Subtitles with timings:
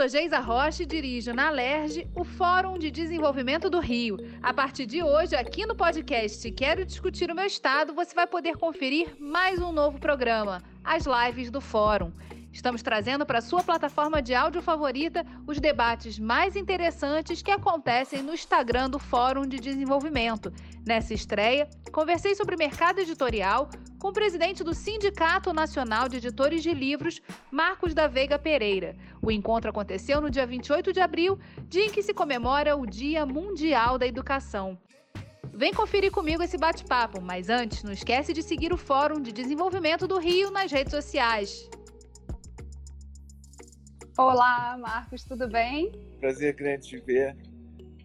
[0.00, 4.16] sou Geisa Rocha e dirijo na LERJ o Fórum de Desenvolvimento do Rio.
[4.42, 8.56] A partir de hoje, aqui no podcast Quero Discutir o Meu Estado, você vai poder
[8.56, 12.10] conferir mais um novo programa, as lives do Fórum.
[12.52, 18.34] Estamos trazendo para sua plataforma de áudio favorita os debates mais interessantes que acontecem no
[18.34, 20.52] Instagram do Fórum de Desenvolvimento.
[20.84, 26.74] Nessa estreia, conversei sobre mercado editorial com o presidente do Sindicato Nacional de Editores de
[26.74, 28.96] Livros, Marcos da Veiga Pereira.
[29.22, 33.24] O encontro aconteceu no dia 28 de abril, dia em que se comemora o Dia
[33.24, 34.76] Mundial da Educação.
[35.52, 40.08] Vem conferir comigo esse bate-papo, mas antes, não esquece de seguir o Fórum de Desenvolvimento
[40.08, 41.68] do Rio nas redes sociais.
[44.22, 45.90] Olá, Marcos, tudo bem?
[46.20, 47.34] Prazer grande te ver.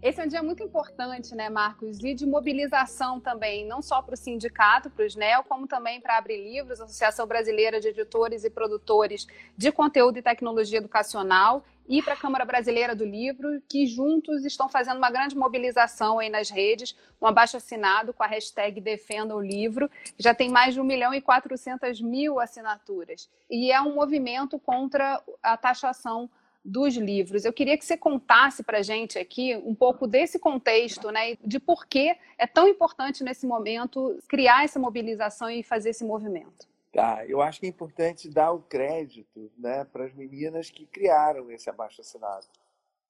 [0.05, 1.97] Esse é um dia muito importante, né, Marcos?
[2.03, 6.15] E de mobilização também, não só para o sindicato, para o SNEL, como também para
[6.15, 9.25] Abre Livros, Associação Brasileira de Editores e Produtores
[9.57, 14.69] de Conteúdo e Tecnologia Educacional, e para a Câmara Brasileira do Livro, que juntos estão
[14.69, 19.41] fazendo uma grande mobilização aí nas redes, um abaixo assinado com a hashtag Defenda o
[19.41, 23.27] Livro, já tem mais de 1 milhão e 400 mil assinaturas.
[23.49, 26.29] E é um movimento contra a taxação
[26.65, 27.45] dos livros.
[27.45, 31.59] Eu queria que você contasse para a gente aqui um pouco desse contexto, né, de
[31.59, 36.67] por que é tão importante nesse momento criar essa mobilização e fazer esse movimento.
[36.91, 41.51] Tá, eu acho que é importante dar o crédito né, para as meninas que criaram
[41.51, 42.47] esse abaixo-assinado.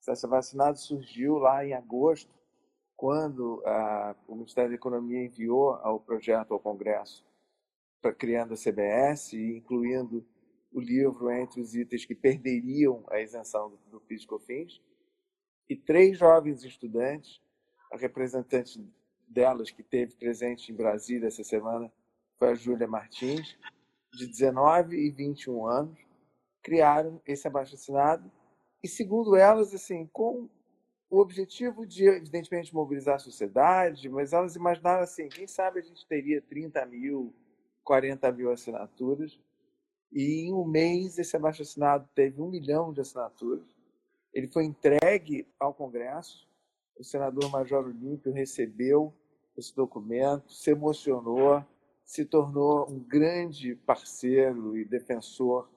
[0.01, 2.33] Esse abaixo-assinado surgiu lá em agosto,
[2.97, 7.25] quando a, o Ministério da Economia enviou o projeto ao Congresso
[8.01, 10.25] para criando a CBS, incluindo
[10.71, 14.81] o livro entre os itens que perderiam a isenção do, do PIS/COFINS.
[15.69, 17.41] E três jovens estudantes,
[17.91, 18.83] a representante
[19.27, 21.91] delas que teve presente em Brasília essa semana
[22.37, 23.57] foi a Júlia Martins,
[24.13, 25.99] de 19 e 21 anos,
[26.61, 28.31] criaram esse abaixo-assinado
[28.83, 30.49] e, segundo elas, assim, com
[31.09, 36.05] o objetivo de, evidentemente, mobilizar a sociedade, mas elas imaginaram assim, quem sabe a gente
[36.07, 37.33] teria 30 mil,
[37.83, 39.39] 40 mil assinaturas,
[40.15, 43.67] e em um mês esse abaixo-assinado teve um milhão de assinaturas,
[44.33, 46.47] ele foi entregue ao Congresso,
[46.97, 49.13] o senador Major Olímpio recebeu
[49.57, 51.63] esse documento, se emocionou,
[52.05, 55.69] se tornou um grande parceiro e defensor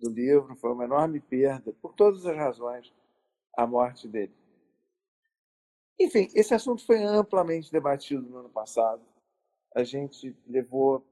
[0.00, 0.56] do livro.
[0.56, 2.92] Foi uma enorme perda, por todas as razões,
[3.56, 4.34] a morte dele.
[5.98, 9.02] Enfim, esse assunto foi amplamente debatido no ano passado.
[9.74, 11.04] A gente levou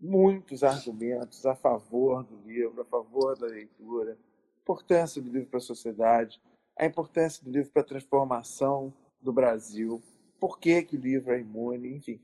[0.00, 5.58] muitos argumentos a favor do livro, a favor da leitura, a importância do livro para
[5.58, 6.40] a sociedade,
[6.76, 10.02] a importância do livro para a transformação do Brasil,
[10.38, 12.20] por que, que o livro é imune, enfim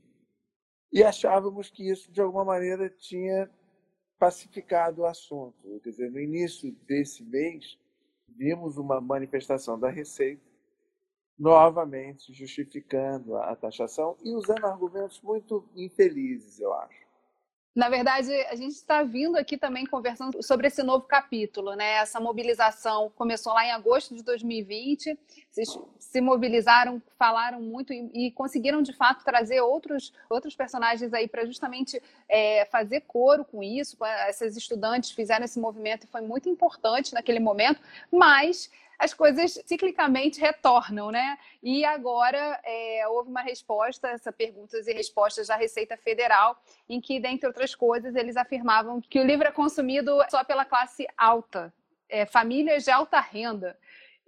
[0.91, 3.49] e achávamos que isso, de alguma maneira, tinha
[4.17, 5.79] pacificado o assunto.
[5.83, 7.77] Quer dizer, no início desse mês,
[8.27, 10.45] vimos uma manifestação da Receita
[11.37, 17.06] novamente justificando a taxação e usando argumentos muito infelizes, eu acho.
[17.77, 21.97] Na verdade, a gente está vindo aqui também conversando sobre esse novo capítulo, né?
[21.97, 25.15] Essa mobilização começou lá em agosto de 2020.
[25.47, 31.27] Vocês se mobilizaram, falaram muito e, e conseguiram de fato trazer outros, outros personagens aí
[31.27, 33.95] para justamente é, fazer coro com isso.
[34.27, 37.79] Essas estudantes fizeram esse movimento e foi muito importante naquele momento,
[38.11, 41.37] mas as coisas ciclicamente retornam, né?
[41.61, 46.59] E agora é, houve uma resposta, essa perguntas e respostas da Receita Federal,
[46.89, 51.07] em que, dentre outras coisas, eles afirmavam que o livro é consumido só pela classe
[51.15, 51.71] alta,
[52.09, 53.77] é, famílias de alta renda.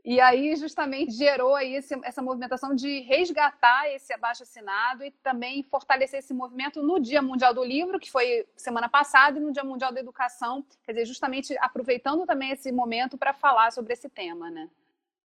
[0.09, 6.17] E aí, justamente, gerou aí esse, essa movimentação de resgatar esse abaixo-assinado e também fortalecer
[6.17, 9.93] esse movimento no Dia Mundial do Livro, que foi semana passada, e no Dia Mundial
[9.93, 10.65] da Educação.
[10.83, 14.67] Quer dizer, justamente aproveitando também esse momento para falar sobre esse tema, né?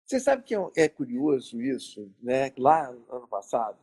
[0.04, 2.52] Você sabe que é, é curioso isso, né?
[2.58, 3.78] Lá no ano passado,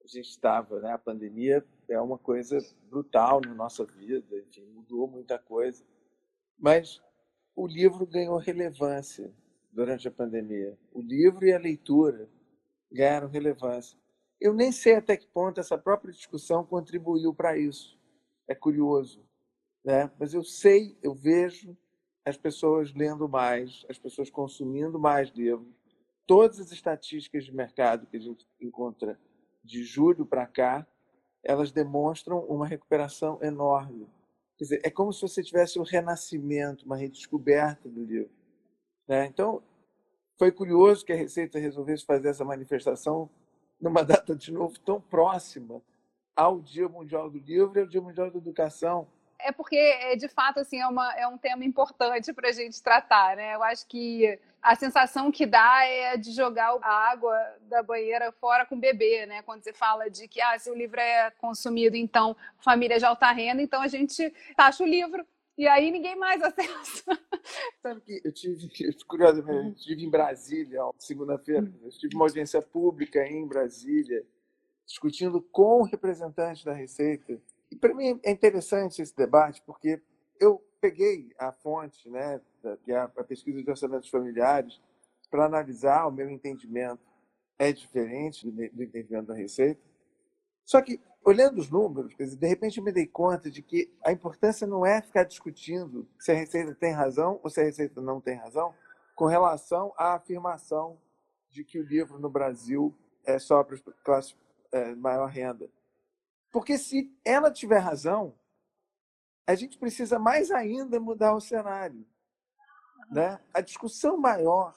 [0.00, 0.92] a gente estava, né?
[0.92, 2.56] A pandemia é uma coisa
[2.88, 5.84] brutal na nossa vida, enfim, mudou muita coisa.
[6.56, 7.02] Mas
[7.56, 9.34] o livro ganhou relevância
[9.72, 10.76] durante a pandemia.
[10.92, 12.28] O livro e a leitura
[12.90, 13.98] ganharam relevância.
[14.40, 17.98] Eu nem sei até que ponto essa própria discussão contribuiu para isso.
[18.48, 19.22] É curioso,
[19.84, 20.10] né?
[20.18, 21.76] Mas eu sei, eu vejo
[22.24, 25.68] as pessoas lendo mais, as pessoas consumindo mais livros.
[26.26, 29.18] Todas as estatísticas de mercado que a gente encontra
[29.62, 30.86] de julho para cá,
[31.42, 34.06] elas demonstram uma recuperação enorme.
[34.56, 38.30] Quer dizer, é como se você tivesse um renascimento, uma redescoberta do livro.
[39.10, 39.26] Né?
[39.26, 39.60] Então,
[40.38, 43.28] foi curioso que a Receita resolvesse fazer essa manifestação
[43.80, 45.82] numa data de novo tão próxima
[46.36, 49.08] ao Dia Mundial do Livro e ao Dia Mundial da Educação.
[49.40, 52.80] É porque, é, de fato, assim, é, uma, é um tema importante para a gente
[52.80, 53.56] tratar, né?
[53.56, 58.64] Eu acho que a sensação que dá é de jogar a água da banheira fora
[58.64, 59.42] com o bebê, né?
[59.42, 63.32] Quando você fala de que ah, se o livro é consumido, então família de alta
[63.32, 65.26] renda, então a gente taxa o livro
[65.60, 67.04] e aí ninguém mais acessa.
[67.82, 68.66] Sabe que eu tive,
[69.06, 74.24] curiosamente, eu estive em Brasília, segunda-feira, eu tive uma audiência pública em Brasília,
[74.86, 77.38] discutindo com representantes da Receita.
[77.70, 80.00] E para mim é interessante esse debate, porque
[80.40, 82.40] eu peguei a fonte, né,
[82.82, 84.80] que é a pesquisa de orçamentos familiares,
[85.30, 87.02] para analisar o meu entendimento.
[87.58, 89.82] É diferente do entendimento da Receita.
[90.64, 94.66] Só que, olhando os números, de repente eu me dei conta de que a importância
[94.66, 98.36] não é ficar discutindo se a Receita tem razão ou se a Receita não tem
[98.36, 98.74] razão
[99.14, 100.98] com relação à afirmação
[101.50, 102.94] de que o livro no Brasil
[103.24, 104.36] é só para as classes
[104.72, 105.70] é, maior renda.
[106.50, 108.34] Porque se ela tiver razão,
[109.46, 112.06] a gente precisa mais ainda mudar o cenário.
[113.10, 113.38] Né?
[113.52, 114.74] A discussão maior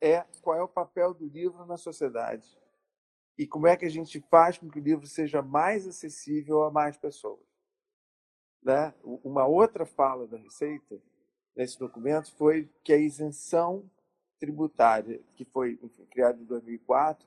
[0.00, 2.61] é qual é o papel do livro na sociedade
[3.38, 6.70] e como é que a gente faz com que o livro seja mais acessível a
[6.70, 7.40] mais pessoas.
[8.62, 8.94] Né?
[9.02, 11.00] Uma outra fala da Receita
[11.56, 13.90] nesse documento foi que a isenção
[14.38, 17.26] tributária que foi enfim, criada em 2004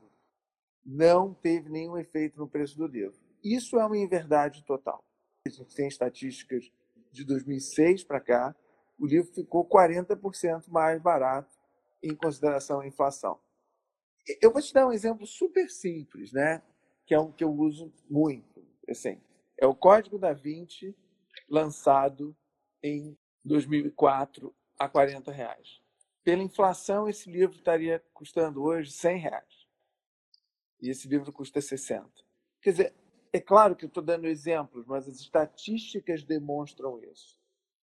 [0.86, 3.18] não teve nenhum efeito no preço do livro.
[3.44, 5.04] Isso é uma inverdade total.
[5.48, 6.72] A gente tem estatísticas
[7.12, 8.56] de 2006 para cá,
[8.98, 11.56] o livro ficou 40% mais barato
[12.02, 13.40] em consideração à inflação.
[14.42, 16.62] Eu vou te dar um exemplo super simples, né?
[17.06, 18.66] que é um que eu uso muito.
[18.90, 19.22] Assim,
[19.58, 20.96] é o Código da Vinci,
[21.50, 22.36] lançado
[22.84, 25.82] em 2004 a 40 reais.
[26.24, 29.68] Pela inflação, esse livro estaria custando hoje 100 reais.
[30.82, 32.10] E esse livro custa 60.
[32.62, 32.94] Quer dizer,
[33.32, 37.40] é claro que eu estou dando exemplos, mas as estatísticas demonstram isso.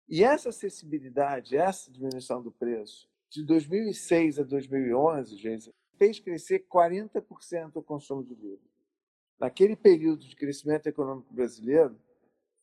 [0.09, 7.77] E essa acessibilidade, essa diminuição do preço, de 2006 a 2011, gente, fez crescer 40%
[7.77, 8.73] o consumo de livros.
[9.39, 11.97] Naquele período de crescimento econômico brasileiro,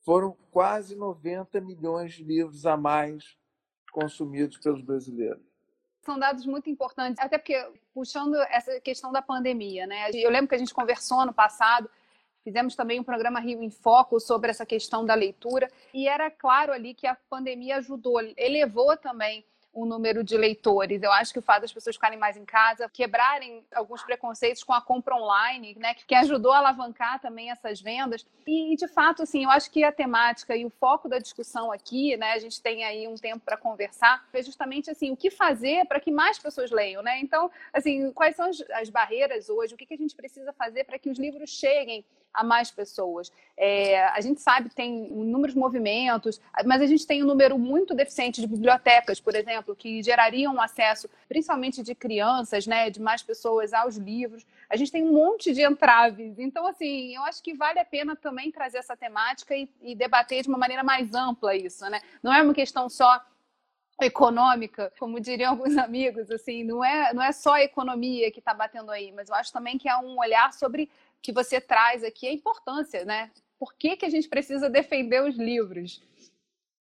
[0.03, 3.37] foram quase 90 milhões de livros a mais
[3.93, 5.41] consumidos pelos brasileiros.
[6.01, 10.09] São dados muito importantes, até porque puxando essa questão da pandemia, né?
[10.13, 11.89] Eu lembro que a gente conversou no passado
[12.43, 16.71] Fizemos também um programa Rio em Foco sobre essa questão da leitura e era claro
[16.71, 21.03] ali que a pandemia ajudou, elevou também o número de leitores.
[21.03, 24.73] Eu acho que o fato das pessoas ficarem mais em casa, quebrarem alguns preconceitos com
[24.73, 28.25] a compra online, né, que ajudou a alavancar também essas vendas.
[28.47, 32.17] E, de fato, assim, eu acho que a temática e o foco da discussão aqui,
[32.17, 35.85] né, a gente tem aí um tempo para conversar, é justamente assim, o que fazer
[35.85, 37.19] para que mais pessoas leiam, né?
[37.19, 39.73] Então, assim, quais são as, as barreiras hoje?
[39.73, 43.31] O que a gente precisa fazer para que os livros cheguem a mais pessoas.
[43.57, 47.93] É, a gente sabe que tem inúmeros movimentos, mas a gente tem um número muito
[47.93, 53.73] deficiente de bibliotecas, por exemplo, que gerariam acesso, principalmente de crianças, né, de mais pessoas
[53.73, 54.45] aos livros.
[54.69, 56.39] A gente tem um monte de entraves.
[56.39, 60.43] Então, assim, eu acho que vale a pena também trazer essa temática e, e debater
[60.43, 62.01] de uma maneira mais ampla isso, né?
[62.23, 63.21] Não é uma questão só
[64.01, 68.53] econômica, como diriam alguns amigos, assim, não é, não é só a economia que está
[68.53, 70.89] batendo aí, mas eu acho também que é um olhar sobre
[71.21, 73.31] que você traz aqui a importância, né?
[73.59, 76.01] Por que, que a gente precisa defender os livros?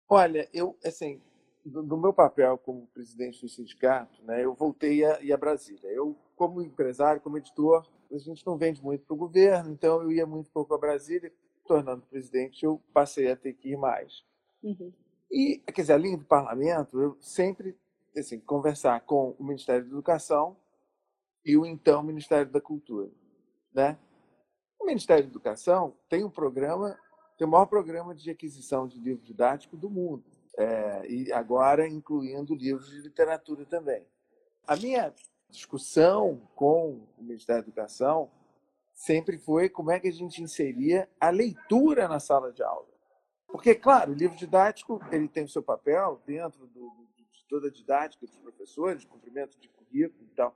[0.08, 1.20] Olha, eu, assim,
[1.64, 5.90] no meu papel como presidente do sindicato, né, eu voltei a a Brasília.
[5.90, 10.10] Eu, como empresário, como editor, a gente não vende muito para o governo, então eu
[10.10, 11.32] ia muito pouco a Brasília.
[11.66, 14.24] Tornando presidente, eu passei a ter que ir mais.
[14.62, 14.90] Uhum.
[15.30, 17.76] E, quer dizer, além do parlamento, eu sempre,
[18.16, 20.56] assim, conversar com o Ministério da Educação
[21.44, 23.10] e o então Ministério da Cultura,
[23.74, 23.98] né?
[24.88, 26.98] Ministério da Educação tem um programa,
[27.36, 30.24] tem o maior programa de aquisição de livro didático do mundo,
[30.56, 34.04] é, e agora incluindo livros de literatura também.
[34.66, 35.14] A minha
[35.50, 38.30] discussão com o Ministério da Educação
[38.92, 42.88] sempre foi como é que a gente inseria a leitura na sala de aula.
[43.46, 47.70] Porque, claro, o livro didático ele tem o seu papel dentro do, de toda a
[47.70, 50.54] didática dos professores, cumprimento de currículo e tal.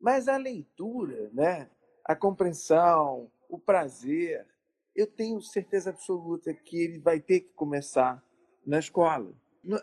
[0.00, 1.68] Mas a leitura, né,
[2.04, 4.46] a compreensão, o prazer,
[4.94, 8.24] eu tenho certeza absoluta que ele vai ter que começar
[8.66, 9.32] na escola.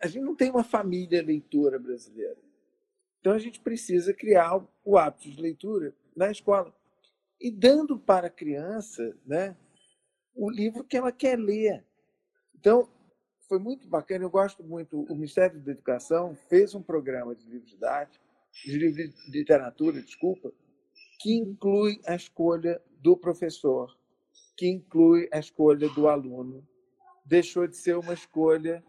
[0.02, 2.38] A gente não tem uma família leitora brasileira.
[3.20, 6.76] Então a gente precisa criar o hábito de leitura na escola.
[7.40, 9.56] E dando para a criança né,
[10.36, 11.86] o livro que ela quer ler.
[12.56, 12.90] Então,
[13.48, 15.02] foi muito bacana, eu gosto muito.
[15.04, 18.24] O Ministério da Educação fez um programa de livro didático,
[18.66, 20.52] de de literatura, desculpa,
[21.20, 23.96] que inclui a escolha do professor
[24.56, 26.66] que inclui a escolha do aluno,
[27.26, 28.84] deixou de ser uma escolha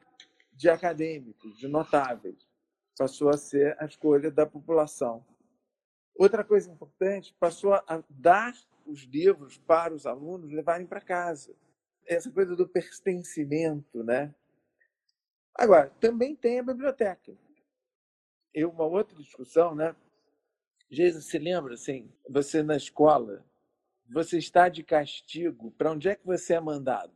[0.53, 2.49] de acadêmicos, de notáveis,
[2.97, 5.27] passou a ser a escolha da população.
[6.15, 8.55] Outra coisa importante, passou a dar
[8.87, 11.53] os livros para os alunos levarem para casa.
[12.07, 14.33] Essa coisa do pertencimento, né?
[15.57, 17.37] Agora, também tem a biblioteca.
[18.55, 19.97] E uma outra discussão, né?
[20.89, 23.45] Geisa, se lembra, assim, você na escola,
[24.13, 27.13] você está de castigo, para onde é que você é mandado?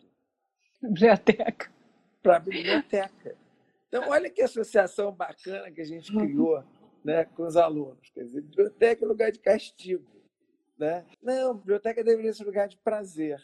[0.83, 1.71] Biblioteca.
[2.23, 3.37] Para a biblioteca.
[3.89, 6.27] Então, olha que associação bacana que a gente uhum.
[6.27, 6.65] criou
[7.05, 8.11] né, com os alunos.
[8.11, 10.07] Quer dizer, biblioteca é lugar de castigo.
[10.79, 11.05] Né?
[11.23, 13.43] Não, biblioteca deveria ser lugar de prazer.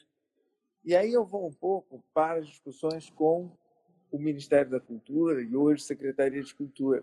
[0.84, 3.50] E aí eu vou um pouco para as discussões com
[4.10, 7.02] o Ministério da Cultura e hoje Secretaria de Cultura.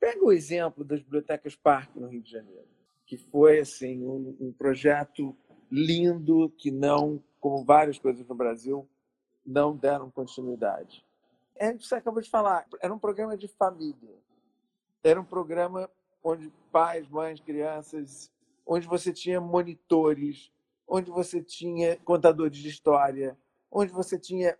[0.00, 2.66] Pega o exemplo das bibliotecas Parque no Rio de Janeiro,
[3.06, 5.36] que foi assim um, um projeto
[5.70, 8.88] lindo que não, como várias coisas no Brasil,
[9.44, 11.04] não deram continuidade.
[11.56, 14.16] É o que você acabou de falar, era um programa de família.
[15.02, 15.90] Era um programa
[16.22, 18.30] onde pais, mães, crianças,
[18.66, 20.52] onde você tinha monitores,
[20.86, 23.36] onde você tinha contadores de história,
[23.70, 24.58] onde você tinha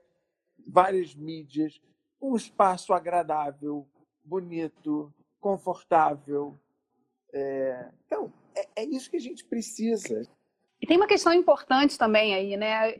[0.66, 1.80] várias mídias,
[2.20, 3.86] um espaço agradável,
[4.24, 6.58] bonito, confortável.
[7.32, 7.90] É...
[8.06, 10.28] Então, é, é isso que a gente precisa.
[10.88, 12.94] Tem uma questão importante também aí, né?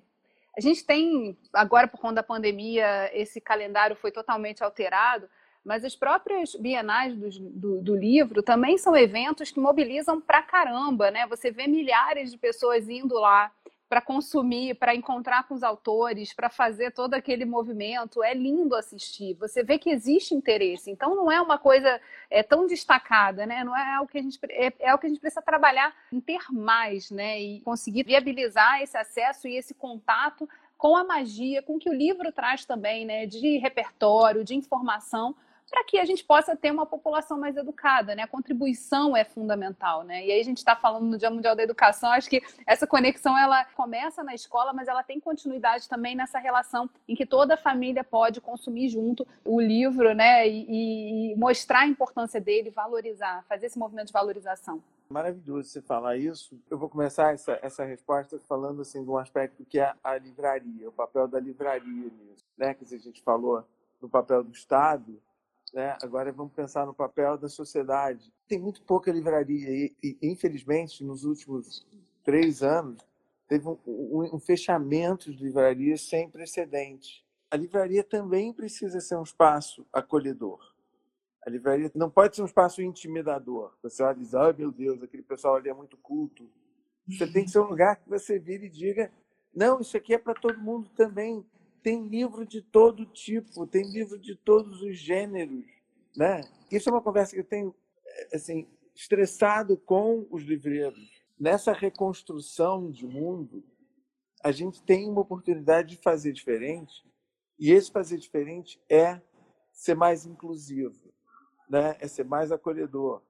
[0.54, 5.26] A gente tem, agora por conta da pandemia, esse calendário foi totalmente alterado,
[5.64, 11.10] mas as próprias bienais do, do, do, livro também são eventos que mobilizam pra caramba,
[11.10, 11.26] né?
[11.28, 13.50] Você vê milhares de pessoas indo lá
[13.88, 18.22] para consumir, para encontrar com os autores, para fazer todo aquele movimento.
[18.22, 19.34] É lindo assistir.
[19.34, 20.90] Você vê que existe interesse.
[20.90, 23.64] Então não é uma coisa é, tão destacada, né?
[23.64, 26.20] Não é o que a gente é, é o que a gente precisa trabalhar em
[26.20, 27.40] ter mais, né?
[27.40, 32.30] E conseguir viabilizar esse acesso e esse contato com a magia, com que o livro
[32.30, 33.26] traz também, né?
[33.26, 35.34] De repertório, de informação
[35.70, 38.22] para que a gente possa ter uma população mais educada, né?
[38.22, 40.24] A contribuição é fundamental, né?
[40.24, 43.38] E aí a gente está falando no Dia Mundial da Educação, acho que essa conexão
[43.38, 47.56] ela começa na escola, mas ela tem continuidade também nessa relação em que toda a
[47.56, 50.48] família pode consumir junto o livro, né?
[50.48, 54.82] E, e mostrar a importância dele, valorizar, fazer esse movimento de valorização.
[55.08, 56.60] Maravilhoso você falar isso.
[56.70, 60.88] Eu vou começar essa, essa resposta falando assim de um aspecto que é a livraria,
[60.88, 62.74] o papel da livraria nisso, né?
[62.74, 63.64] Que a gente falou
[64.00, 65.20] no papel do Estado,
[65.72, 65.96] né?
[66.02, 68.32] Agora vamos pensar no papel da sociedade.
[68.46, 71.86] Tem muito pouca livraria e, e infelizmente, nos últimos
[72.24, 73.00] três anos,
[73.48, 77.24] teve um, um, um fechamento de livrarias sem precedente.
[77.50, 80.60] A livraria também precisa ser um espaço acolhedor.
[81.46, 83.72] A livraria não pode ser um espaço intimidador.
[83.82, 86.46] Você olha e diz, oh, meu Deus, aquele pessoal ali é muito culto.
[87.08, 89.10] Você tem que ser um lugar que você vira e diga,
[89.54, 91.42] não, isso aqui é para todo mundo também
[91.82, 95.64] tem livro de todo tipo, tem livro de todos os gêneros,
[96.16, 96.42] né?
[96.70, 97.74] Isso é uma conversa que eu tenho
[98.32, 100.98] assim estressado com os livreiros.
[101.38, 103.64] Nessa reconstrução de mundo,
[104.42, 107.04] a gente tem uma oportunidade de fazer diferente,
[107.58, 109.20] e esse fazer diferente é
[109.72, 111.12] ser mais inclusivo,
[111.68, 111.96] né?
[112.00, 113.22] É ser mais acolhedor,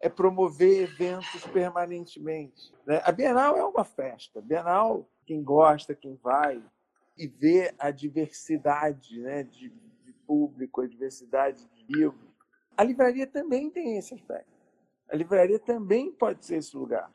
[0.00, 2.72] é promover eventos permanentemente.
[2.86, 3.00] Né?
[3.04, 4.40] A Bienal é uma festa.
[4.40, 6.62] Bienal, quem gosta, quem vai,
[7.18, 9.70] e ver a diversidade né, de,
[10.04, 12.28] de público, a diversidade de livros.
[12.76, 14.56] A livraria também tem esse aspecto.
[15.10, 17.10] A livraria também pode ser esse lugar.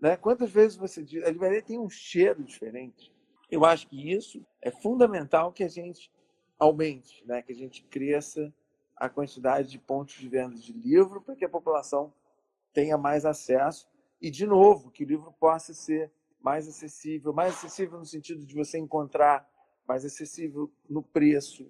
[0.00, 0.16] Né?
[0.16, 3.12] Quantas vezes você diz, a livraria tem um cheiro diferente.
[3.50, 6.10] Eu acho que isso é fundamental que a gente
[6.58, 7.40] aumente, né?
[7.40, 8.52] que a gente cresça
[8.96, 12.12] a quantidade de pontos de venda de livro para que a população
[12.72, 13.88] tenha mais acesso
[14.20, 16.10] e, de novo, que o livro possa ser
[16.44, 19.48] mais acessível, mais acessível no sentido de você encontrar,
[19.88, 21.66] mais acessível no preço.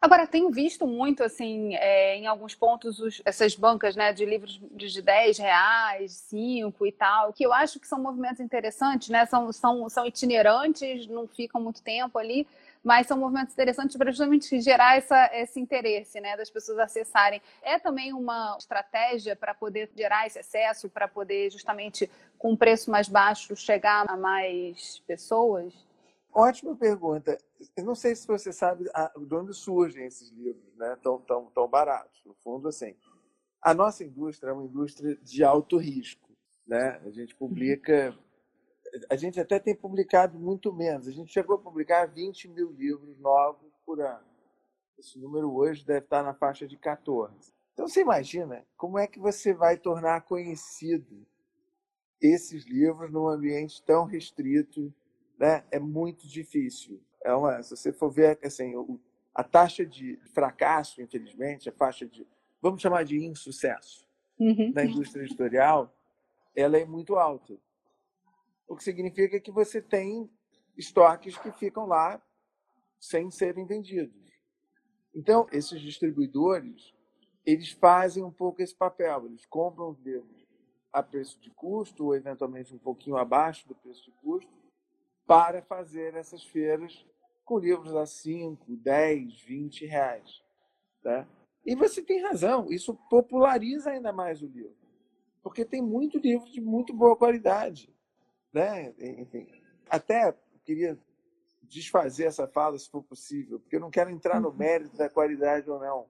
[0.00, 4.58] Agora, tenho visto muito, assim, é, em alguns pontos, os, essas bancas né, de livros
[4.72, 9.26] de 10 reais, 5 e tal, que eu acho que são movimentos interessantes, né?
[9.26, 12.46] São, são, são itinerantes, não ficam muito tempo ali,
[12.82, 17.40] mas são movimentos interessantes para justamente gerar essa, esse interesse, né, das pessoas acessarem.
[17.62, 22.90] É também uma estratégia para poder gerar esse acesso, para poder justamente com um preço
[22.90, 25.74] mais baixo chegar a mais pessoas?
[26.32, 27.36] Ótima pergunta.
[27.76, 31.68] Eu não sei se você sabe de onde surgem esses livros, né, tão tão tão
[31.68, 32.22] baratos.
[32.24, 32.94] No fundo, assim,
[33.60, 36.30] a nossa indústria é uma indústria de alto risco,
[36.66, 37.00] né?
[37.04, 38.16] A gente publica
[39.08, 41.06] a gente até tem publicado muito menos.
[41.06, 44.24] A gente chegou a publicar 20 mil livros novos por ano.
[44.98, 47.52] Esse número hoje deve estar na faixa de 14.
[47.72, 51.26] Então você imagina como é que você vai tornar conhecido
[52.20, 54.92] esses livros num ambiente tão restrito,
[55.38, 57.00] né, é muito difícil.
[57.24, 58.74] É uma, se você for ver assim,
[59.34, 62.26] a taxa de fracasso, infelizmente, a faixa de,
[62.60, 64.06] vamos chamar de insucesso,
[64.38, 64.72] uhum.
[64.74, 65.94] na indústria editorial,
[66.54, 67.54] ela é muito alta.
[68.70, 70.30] O que significa que você tem
[70.78, 72.22] estoques que ficam lá
[73.00, 74.30] sem serem vendidos.
[75.12, 76.94] Então, esses distribuidores,
[77.44, 79.26] eles fazem um pouco esse papel.
[79.26, 80.46] Eles compram os livros
[80.92, 84.52] a preço de custo, ou eventualmente um pouquinho abaixo do preço de custo,
[85.26, 87.04] para fazer essas feiras
[87.44, 90.44] com livros a 5, 10, 20 reais.
[91.02, 91.26] Tá?
[91.66, 94.76] E você tem razão, isso populariza ainda mais o livro,
[95.42, 97.92] porque tem muito livro de muito boa qualidade.
[98.52, 98.92] Né?
[98.98, 99.46] Enfim,
[99.88, 100.98] até queria
[101.62, 104.56] desfazer essa fala, se for possível, porque eu não quero entrar no uhum.
[104.56, 106.06] mérito da qualidade ou não.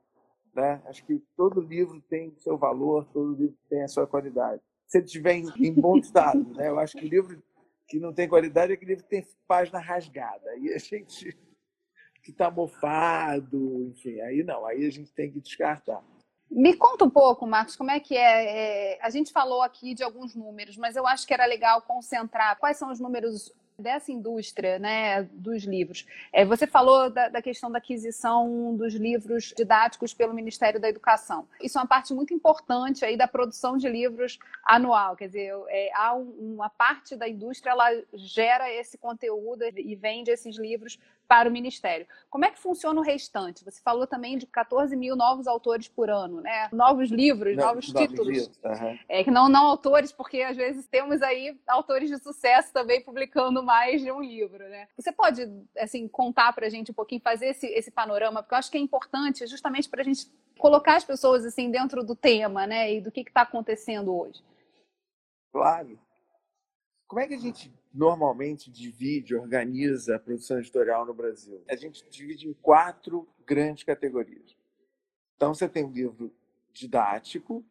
[0.54, 0.82] Né?
[0.86, 4.98] Acho que todo livro tem o seu valor, todo livro tem a sua qualidade se
[4.98, 6.44] ele estiver em, em bom estado.
[6.54, 6.68] Né?
[6.68, 7.40] Eu acho que o livro
[7.86, 10.50] que não tem qualidade é aquele livro que tem página rasgada.
[10.50, 11.38] Aí a gente
[12.22, 16.04] que está mofado, enfim, aí não, aí a gente tem que descartar.
[16.50, 20.02] Me conta um pouco, Marcos, como é que é, é, A gente falou aqui de
[20.02, 24.78] alguns números, mas eu acho que era legal concentrar quais são os números dessa indústria
[24.78, 26.06] né, dos livros.
[26.32, 31.48] É, você falou da, da, questão da aquisição dos livros didáticos pelo Ministério da Educação.
[31.60, 35.16] Isso é uma parte muito importante aí da produção de livros anual.
[35.16, 40.30] Quer dizer, é, há um, uma parte da indústria ela gera esse conteúdo e vende
[40.30, 40.98] esses livros
[41.30, 42.08] para o Ministério.
[42.28, 43.64] Como é que funciona o restante?
[43.64, 46.68] Você falou também de 14 mil novos autores por ano, né?
[46.72, 48.48] Novos livros, não, novos títulos.
[48.64, 48.98] Uhum.
[49.08, 53.62] É, que não, não autores, porque às vezes temos aí autores de sucesso também publicando
[53.62, 54.88] mais de um livro, né?
[54.96, 58.58] Você pode, assim, contar para a gente um pouquinho, fazer esse, esse panorama, porque eu
[58.58, 60.26] acho que é importante justamente para a gente
[60.58, 62.92] colocar as pessoas, assim, dentro do tema, né?
[62.92, 64.42] E do que está acontecendo hoje.
[65.52, 65.96] Claro.
[67.06, 71.62] Como é que a gente normalmente divide, organiza a produção editorial no Brasil?
[71.68, 74.56] A gente divide em quatro grandes categorias.
[75.36, 76.32] Então, você tem o livro
[76.72, 77.64] didático,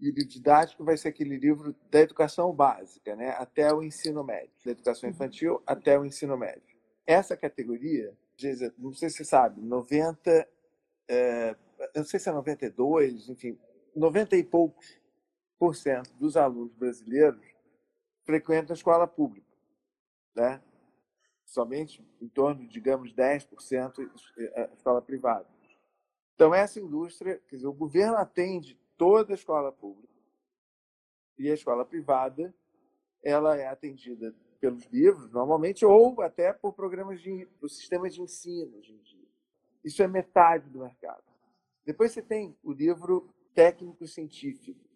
[0.00, 3.30] e o livro didático vai ser aquele livro da educação básica, né?
[3.30, 6.76] até o ensino médio, da educação infantil até o ensino médio.
[7.04, 8.16] Essa categoria,
[8.78, 10.48] não sei se você sabe, 90,
[11.08, 11.56] é,
[11.96, 13.58] não sei se é 92, enfim,
[13.94, 14.98] 90 e poucos
[15.58, 17.44] por cento dos alunos brasileiros
[18.24, 19.47] frequentam a escola pública
[20.38, 20.62] né?
[21.44, 24.10] somente em torno, digamos, 10%
[24.54, 25.46] a escola privada.
[26.34, 30.14] Então, essa indústria, quer dizer, o governo atende toda a escola pública
[31.38, 32.54] e a escola privada,
[33.22, 38.76] ela é atendida pelos livros, normalmente, ou até por programas de por sistema de ensino
[38.76, 39.28] hoje em dia.
[39.82, 41.22] Isso é metade do mercado.
[41.84, 44.86] Depois você tem o livro técnico-científico,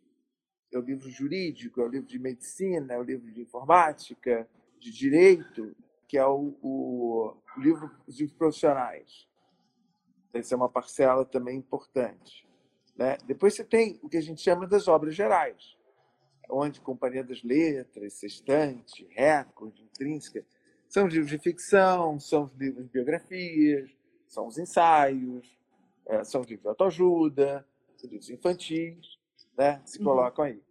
[0.73, 4.49] é o livro jurídico, é o livro de medicina, é o livro de informática,
[4.83, 5.75] de direito,
[6.09, 9.29] que é o, o livro de profissionais.
[10.35, 12.49] Essa é uma parcela também importante.
[12.97, 13.17] Né?
[13.25, 15.77] Depois você tem o que a gente chama das obras gerais,
[16.51, 20.45] onde Companhia das Letras, Sextante, Record, Intrínseca,
[20.89, 23.91] são os livros de ficção, são os livros de biografias,
[24.27, 25.59] são os ensaios,
[26.07, 27.67] é, são os livros de autoajuda,
[27.97, 29.19] os livros infantis,
[29.57, 29.81] né?
[29.87, 30.05] se uhum.
[30.05, 30.63] colocam aí.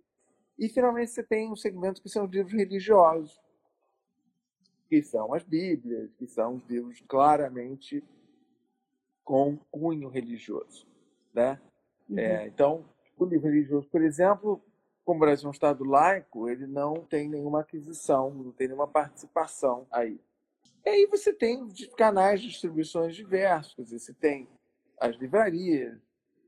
[0.60, 3.40] E, finalmente, você tem um segmento que são os livros religiosos,
[4.92, 8.04] que são as Bíblias, que são os livros claramente
[9.24, 10.86] com cunho religioso.
[11.34, 11.58] Né?
[12.10, 12.20] Uhum.
[12.20, 12.84] É, então,
[13.18, 14.62] o livro religioso, por exemplo,
[15.06, 18.86] como o Brasil é um Estado laico, ele não tem nenhuma aquisição, não tem nenhuma
[18.86, 20.20] participação aí.
[20.86, 24.46] E aí você tem canais de distribuições diversos, você tem
[25.00, 25.98] as livrarias,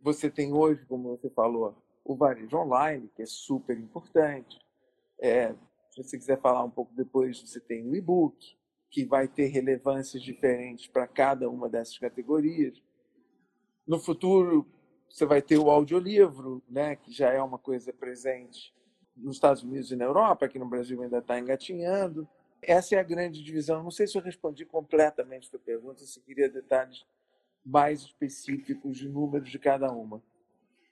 [0.01, 4.59] você tem hoje, como você falou, o varejo online, que é super importante.
[5.17, 5.55] É,
[5.93, 8.57] se você quiser falar um pouco depois, você tem o e-book,
[8.89, 12.81] que vai ter relevâncias diferentes para cada uma dessas categorias.
[13.85, 14.67] No futuro,
[15.07, 18.73] você vai ter o audiolivro, né, que já é uma coisa presente
[19.15, 22.27] nos Estados Unidos e na Europa, aqui no Brasil ainda está engatinhando.
[22.59, 23.83] Essa é a grande divisão.
[23.83, 27.05] Não sei se eu respondi completamente a sua pergunta, se queria detalhes
[27.63, 30.23] mais específicos de números de cada uma.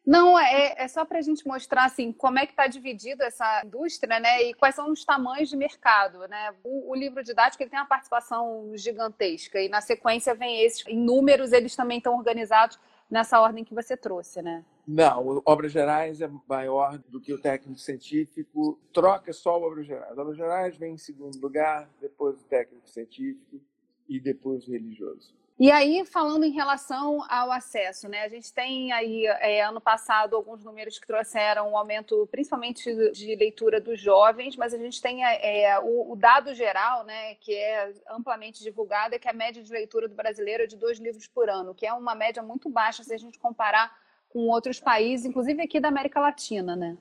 [0.06, 3.62] Não, é, é só para a gente mostrar assim como é que está dividida essa
[3.64, 4.44] indústria, né?
[4.44, 6.54] E quais são os tamanhos de mercado, né?
[6.64, 10.86] O, o, livro didático ele tem uma participação gigantesca e na sequência vem esses.
[10.88, 14.66] Em números eles também estão organizados nessa ordem que você trouxe, né?
[14.88, 18.80] Não, Obras Gerais é maior do que o técnico científico.
[18.92, 20.18] Troca só o Obras Gerais.
[20.18, 23.62] Obras Gerais vem em segundo lugar, depois o técnico científico
[24.10, 25.41] e depois o religioso.
[25.62, 28.24] E aí, falando em relação ao acesso, né?
[28.24, 33.36] A gente tem aí, é, ano passado, alguns números que trouxeram um aumento, principalmente de
[33.36, 37.94] leitura dos jovens, mas a gente tem é, o, o, dado geral, né, que é
[38.10, 41.48] amplamente divulgado, é que a média de leitura do brasileiro é de dois livros por
[41.48, 43.96] ano, que é uma média muito baixa se a gente comparar
[44.30, 46.98] com outros países, inclusive aqui da América Latina, né?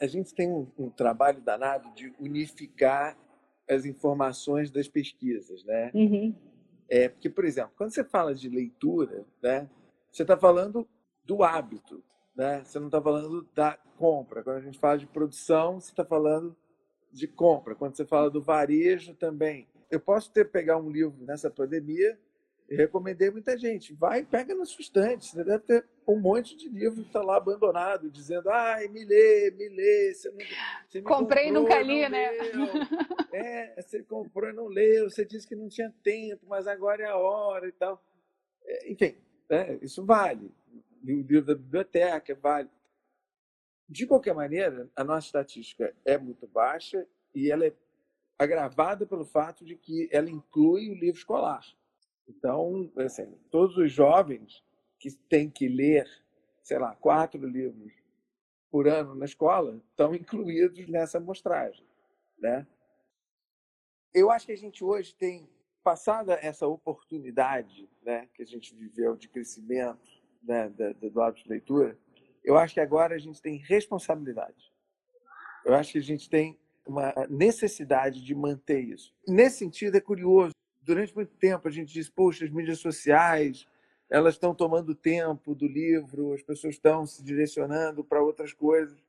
[0.00, 3.18] A gente tem um, um trabalho danado de unificar
[3.68, 5.90] as informações das pesquisas, né?
[5.92, 6.32] Uhum.
[6.88, 9.68] É, porque, por exemplo, quando você fala de leitura, né,
[10.10, 10.86] você está falando
[11.24, 12.02] do hábito,
[12.36, 12.62] né?
[12.64, 14.42] você não está falando da compra.
[14.42, 16.56] Quando a gente fala de produção, você está falando
[17.12, 17.74] de compra.
[17.74, 19.68] Quando você fala do varejo também.
[19.90, 22.18] Eu posso ter pegar um livro nessa pandemia
[22.68, 23.94] recomendei muita gente.
[23.94, 25.26] Vai e pega na sua estante.
[25.26, 29.50] Você deve ter um monte de livro que está lá abandonado, dizendo: ai, me lê,
[29.50, 30.14] me lê.
[30.14, 30.38] Você, não,
[30.88, 32.30] você Comprei e nunca li, né?
[33.32, 35.10] É, você comprou e não leu.
[35.10, 38.00] Você disse que não tinha tempo, mas agora é a hora e tal.
[38.64, 39.16] É, enfim,
[39.50, 40.52] né, isso vale.
[41.02, 42.70] O livro da biblioteca vale.
[43.88, 47.72] De qualquer maneira, a nossa estatística é muito baixa e ela é
[48.38, 51.64] agravada pelo fato de que ela inclui o livro escolar.
[52.28, 54.62] Então, assim, todos os jovens
[54.98, 56.08] que têm que ler,
[56.62, 57.92] sei lá, quatro livros
[58.70, 61.86] por ano na escola estão incluídos nessa amostragem,
[62.38, 62.66] né?
[64.12, 65.48] Eu acho que a gente hoje tem
[65.82, 70.00] passada essa oportunidade, né, que a gente viveu de crescimento,
[70.42, 71.98] né, do, do hábito de leitura.
[72.42, 74.72] Eu acho que agora a gente tem responsabilidade.
[75.64, 79.14] Eu acho que a gente tem uma necessidade de manter isso.
[79.26, 80.53] Nesse sentido, é curioso
[80.84, 83.66] durante muito tempo a gente diz, poxa, as mídias sociais,
[84.08, 89.02] elas estão tomando tempo do livro, as pessoas estão se direcionando para outras coisas.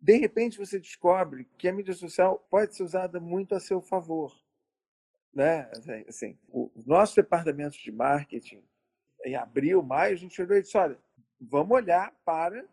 [0.00, 4.32] De repente você descobre que a mídia social pode ser usada muito a seu favor.
[5.32, 5.68] Né?
[5.72, 8.62] Assim, assim o nosso departamento de marketing,
[9.24, 10.98] em abril, maio, a gente olhou e disse, olha,
[11.40, 12.64] vamos olhar para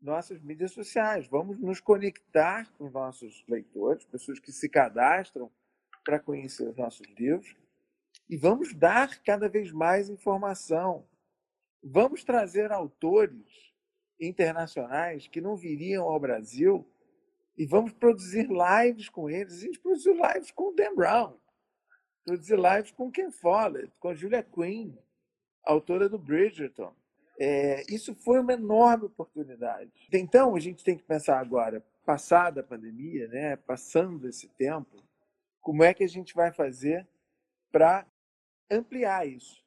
[0.00, 5.50] nossas mídias sociais, vamos nos conectar com os nossos leitores, pessoas que se cadastram
[6.04, 7.56] para conhecer os nossos livros
[8.28, 11.06] e vamos dar cada vez mais informação.
[11.82, 13.74] Vamos trazer autores
[14.20, 16.88] internacionais que não viriam ao Brasil
[17.56, 19.54] e vamos produzir lives com eles.
[19.54, 21.36] A gente produziu lives com o Dan Brown,
[22.24, 24.94] produzir lives com Ken Follett, com Julia Quinn,
[25.62, 26.94] autora do Bridgerton.
[27.38, 29.90] É, isso foi uma enorme oportunidade.
[30.12, 35.03] Então, a gente tem que pensar agora, passada a pandemia, né, passando esse tempo,
[35.64, 37.08] como é que a gente vai fazer
[37.72, 38.06] para
[38.70, 39.64] ampliar isso?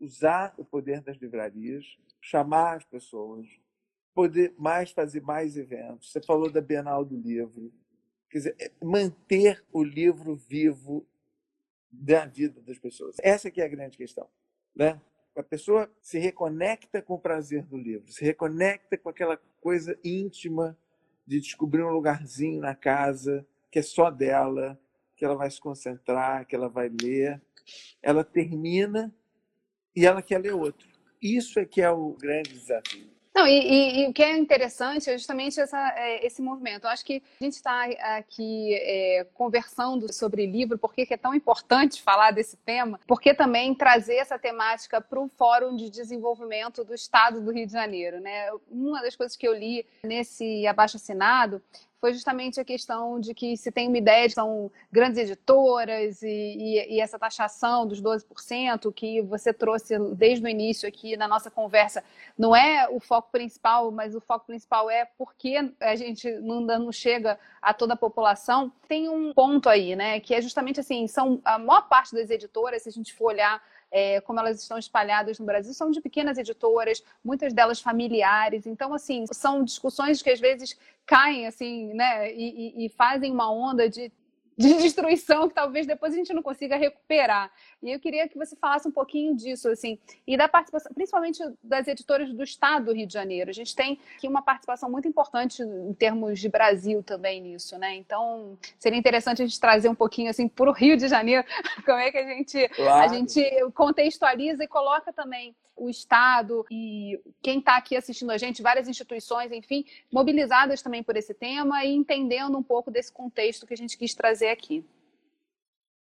[0.00, 3.48] Usar o poder das livrarias, chamar as pessoas,
[4.14, 6.12] poder mais fazer mais eventos.
[6.12, 7.72] Você falou da Bienal do Livro.
[8.30, 11.04] Quer dizer, é manter o livro vivo
[11.90, 13.16] da vida das pessoas.
[13.20, 14.28] Essa que é a grande questão.
[14.74, 14.98] Né?
[15.36, 20.78] A pessoa se reconecta com o prazer do livro, se reconecta com aquela coisa íntima
[21.26, 24.78] de descobrir um lugarzinho na casa que é só dela,
[25.22, 27.40] que ela vai se concentrar, que ela vai ler.
[28.02, 29.14] Ela termina
[29.94, 30.88] e ela quer ler outro.
[31.22, 33.08] Isso é que é o grande desafio.
[33.32, 36.84] Não, e, e, e, o que é interessante é justamente essa, é, esse movimento.
[36.84, 37.84] Eu acho que a gente está
[38.16, 44.16] aqui é, conversando sobre livro, porque é tão importante falar desse tema, porque também trazer
[44.16, 48.20] essa temática para o Fórum de Desenvolvimento do Estado do Rio de Janeiro.
[48.20, 48.50] Né?
[48.68, 51.62] Uma das coisas que eu li nesse abaixo assinado
[52.02, 56.26] foi justamente a questão de que se tem uma ideia de são grandes editoras e,
[56.26, 61.48] e, e, essa taxação dos 12% que você trouxe desde o início aqui na nossa
[61.48, 62.02] conversa
[62.36, 66.90] não é o foco principal, mas o foco principal é porque a gente não, não
[66.90, 68.72] chega a toda a população.
[68.88, 72.82] Tem um ponto aí, né, que é justamente assim, são a maior parte das editoras,
[72.82, 76.38] se a gente for olhar é, como elas estão espalhadas no Brasil, são de pequenas
[76.38, 78.66] editoras, muitas delas familiares.
[78.66, 83.52] Então, assim, são discussões que às vezes caem, assim, né, e, e, e fazem uma
[83.52, 84.10] onda de
[84.56, 87.50] de destruição que talvez depois a gente não consiga recuperar.
[87.82, 91.88] E eu queria que você falasse um pouquinho disso, assim, e da participação, principalmente das
[91.88, 93.50] editoras do Estado do Rio de Janeiro.
[93.50, 97.94] A gente tem aqui uma participação muito importante em termos de Brasil também nisso, né?
[97.96, 101.44] Então, seria interessante a gente trazer um pouquinho assim para o Rio de Janeiro,
[101.84, 103.04] como é que a gente claro.
[103.04, 103.42] a gente
[103.74, 109.50] contextualiza e coloca também o Estado e quem está aqui assistindo a gente, várias instituições,
[109.50, 113.98] enfim, mobilizadas também por esse tema e entendendo um pouco desse contexto que a gente
[113.98, 114.84] quis trazer aqui.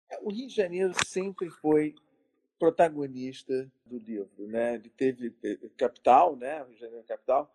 [0.09, 1.93] É, o Rio de Janeiro sempre foi
[2.57, 4.75] protagonista do livro, né?
[4.75, 5.31] Ele teve
[5.77, 6.63] capital, né?
[6.63, 7.53] Rio de Janeiro é capital.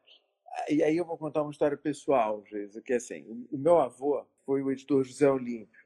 [0.68, 4.24] E aí eu vou contar uma história pessoal, Geisa, que é assim, o meu avô
[4.46, 5.82] foi o editor José Olímpio,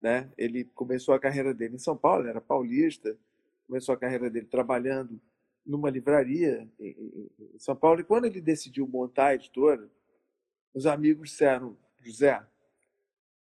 [0.00, 0.30] né?
[0.38, 3.18] Ele começou a carreira dele em São Paulo, era paulista,
[3.66, 5.20] começou a carreira dele trabalhando
[5.64, 8.00] numa livraria em, São Paulo.
[8.00, 9.88] E quando ele decidiu montar a editora,
[10.74, 12.44] os amigos disseram: José,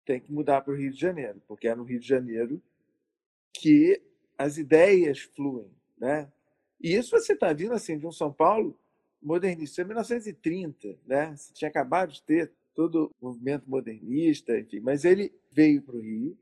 [0.06, 2.62] tem que mudar para o Rio de Janeiro, porque é no Rio de Janeiro
[3.54, 4.02] que
[4.38, 6.32] as ideias fluem, né?
[6.80, 8.78] E isso você está vindo assim de um São Paulo
[9.22, 11.36] modernista, em 1930, né?
[11.36, 16.00] Você tinha acabado de ter todo o movimento modernista, enfim, mas ele veio para o
[16.00, 16.38] Rio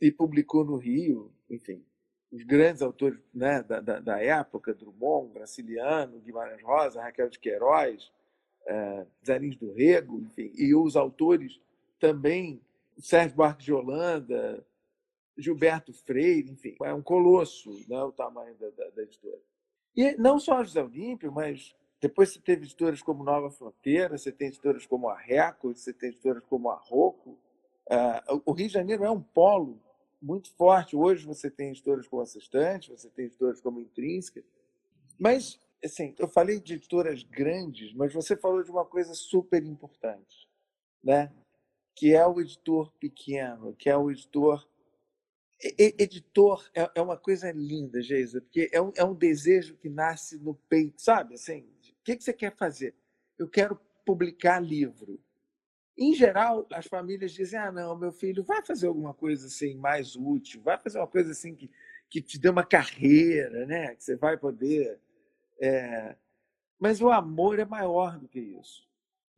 [0.00, 1.84] e publicou no Rio, enfim,
[2.32, 8.10] os grandes autores né, da, da, da, época, Drummond, Graciliano, Guimarães Rosa, Raquel de Queiroz,
[8.66, 11.60] é, Zé Lins do Rego, enfim, e os autores
[12.00, 12.60] também,
[12.98, 14.64] Sérgio Buarque de Holanda,
[15.36, 19.38] Gilberto Freire, enfim, é um colosso né, o tamanho da, da, da editora.
[19.94, 24.32] E não só a José Olímpio, mas depois você teve editoras como Nova Fronteira, você
[24.32, 27.38] tem editoras como a Record, você tem editoras como a Rocco.
[27.86, 29.78] Uh, o Rio de Janeiro é um polo
[30.22, 30.96] muito forte.
[30.96, 34.42] Hoje você tem editoras como a Sextante, você tem editoras como Intrínseca.
[35.18, 40.48] Mas, assim, eu falei de editoras grandes, mas você falou de uma coisa super importante,
[41.02, 41.32] né?
[41.94, 44.66] que é o editor pequeno, que é o editor.
[45.78, 50.36] Editor é, é uma coisa linda, Geisa, porque é um, é um desejo que nasce
[50.38, 51.34] no peito, sabe?
[51.34, 52.94] Assim, o que você quer fazer?
[53.38, 55.20] Eu quero publicar livro.
[55.96, 60.16] Em geral, as famílias dizem: ah, não, meu filho, vai fazer alguma coisa assim mais
[60.16, 61.70] útil, vai fazer uma coisa assim que,
[62.08, 63.94] que te dê uma carreira, né?
[63.94, 64.98] que você vai poder.
[65.60, 66.16] É...
[66.78, 68.88] Mas o amor é maior do que isso.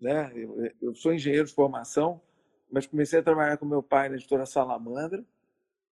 [0.01, 0.33] Né?
[0.35, 2.21] Eu, eu sou engenheiro de formação,
[2.71, 5.25] mas comecei a trabalhar com meu pai na editora Salamandra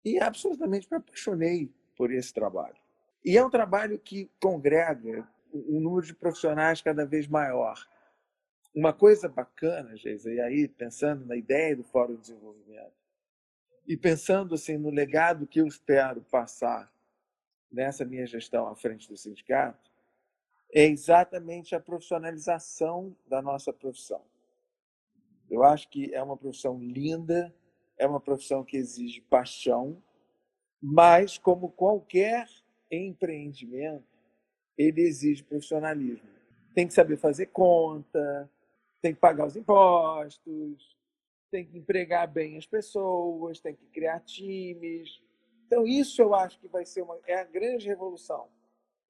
[0.04, 2.76] e absolutamente me apaixonei por esse trabalho.
[3.24, 7.86] E é um trabalho que congrega um número de profissionais cada vez maior
[8.76, 12.92] uma coisa bacana, Geisa, e aí pensando na ideia do Fórum de Desenvolvimento
[13.88, 16.92] e pensando assim no legado que eu espero passar
[17.72, 19.90] nessa minha gestão à frente do sindicato,
[20.70, 24.22] é exatamente a profissionalização da nossa profissão.
[25.48, 27.54] Eu acho que é uma profissão linda,
[27.96, 30.02] é uma profissão que exige paixão,
[30.82, 32.46] mas como qualquer
[32.90, 34.04] empreendimento,
[34.76, 36.28] ele exige profissionalismo.
[36.74, 38.50] Tem que saber fazer conta,
[39.06, 40.96] tem que pagar os impostos,
[41.48, 45.22] tem que empregar bem as pessoas, tem que criar times.
[45.64, 48.48] Então, isso eu acho que vai ser uma, é a grande revolução.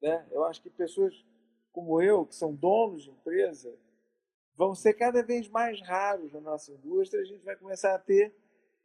[0.03, 0.27] Né?
[0.31, 1.25] Eu acho que pessoas
[1.73, 3.75] como eu, que são donos de empresa,
[4.55, 7.23] vão ser cada vez mais raros na nossa indústria.
[7.23, 8.35] A gente vai começar a ter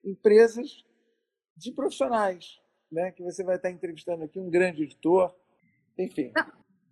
[0.03, 0.85] empresas
[1.57, 3.11] de profissionais, né?
[3.11, 5.35] que você vai estar entrevistando aqui um grande editor,
[5.97, 6.31] enfim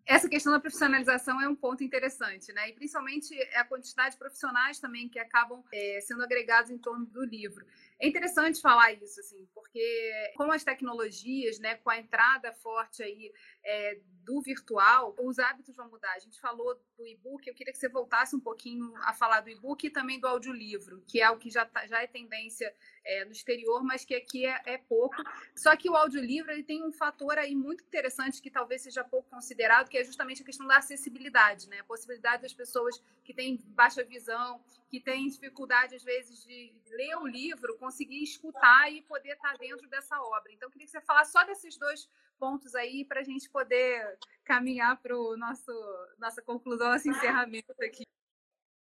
[0.09, 2.67] essa questão da profissionalização é um ponto interessante, né?
[2.67, 7.23] E principalmente a quantidade de profissionais também que acabam é, sendo agregados em torno do
[7.23, 7.63] livro.
[7.99, 13.31] É interessante falar isso, assim, porque com as tecnologias, né, com a entrada forte aí
[13.63, 16.13] é, do virtual, os hábitos vão mudar.
[16.13, 19.49] A gente falou do e-book, eu queria que você voltasse um pouquinho a falar do
[19.49, 22.71] e-book e também do audiolivro, que é o que já, tá, já é tendência
[23.03, 25.15] é, no exterior, mas que aqui é, é, pouco.
[25.55, 29.27] Só que o audiolivro ele tem um fator aí muito interessante que talvez seja pouco
[29.29, 31.79] considerado, que é justamente a questão da acessibilidade, né?
[31.79, 37.15] A possibilidade das pessoas que têm baixa visão, que têm dificuldade às vezes de ler
[37.17, 40.51] o livro, conseguir escutar e poder estar dentro dessa obra.
[40.51, 44.99] Então, queria que você falasse só desses dois pontos aí para a gente poder caminhar
[45.01, 45.71] para o nosso
[46.17, 48.03] nossa conclusão, nosso encerramento aqui.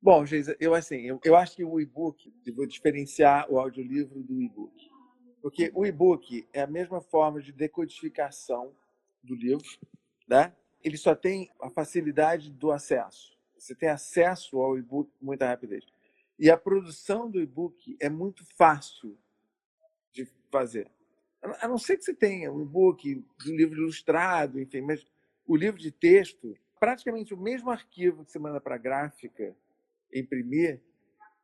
[0.01, 4.41] Bom, Geisa, eu assim, eu, eu acho que o e-book, vou diferenciar o audiolivro do
[4.41, 4.89] e-book.
[5.41, 8.75] Porque o e-book é a mesma forma de decodificação
[9.23, 9.67] do livro,
[10.27, 10.55] né?
[10.83, 13.37] Ele só tem a facilidade do acesso.
[13.61, 15.85] Você tem acesso ao e-book com muita rapidez.
[16.39, 19.15] E a produção do e-book é muito fácil
[20.11, 20.89] de fazer.
[21.61, 25.05] A não ser que você tenha um e-book, um livro ilustrado, enfim, mas
[25.45, 29.55] o livro de texto, praticamente o mesmo arquivo que você manda para a gráfica
[30.11, 30.81] imprimir,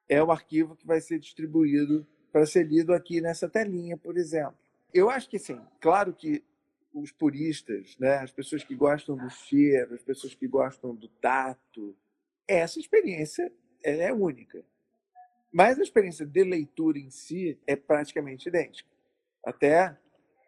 [0.09, 4.57] é o arquivo que vai ser distribuído para ser lido aqui nessa telinha, por exemplo.
[4.91, 6.43] Eu acho que, sim, claro que
[6.91, 11.95] os puristas, né, as pessoas que gostam do cheiro, as pessoas que gostam do tato,
[12.47, 13.51] essa experiência
[13.83, 14.63] é única.
[15.51, 18.89] Mas a experiência de leitura em si é praticamente idêntica.
[19.43, 19.97] Até